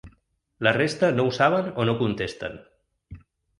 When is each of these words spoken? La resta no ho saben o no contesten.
La 0.67 0.73
resta 0.77 1.09
no 1.19 1.27
ho 1.31 1.35
saben 1.41 1.71
o 1.83 1.87
no 1.91 1.97
contesten. 2.01 2.59